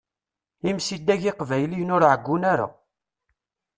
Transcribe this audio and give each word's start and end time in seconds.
Imsidag 0.69 1.21
iqbayliyen 1.31 1.93
ur 1.95 2.03
ɛeggun 2.13 2.43
ara. 2.51 2.67